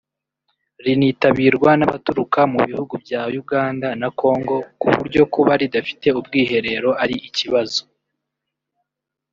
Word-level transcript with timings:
rinitabirwa 0.83 1.71
n’abaturuka 1.75 2.39
mu 2.51 2.59
bihugu 2.67 2.93
bya 3.03 3.21
Uganda 3.41 3.87
na 4.01 4.09
Congo 4.19 4.55
ku 4.79 4.87
buryo 4.95 5.21
kuba 5.33 5.51
ridafite 5.61 6.07
ubwiherero 6.19 6.89
ari 7.03 7.15
ikibazo 7.29 7.81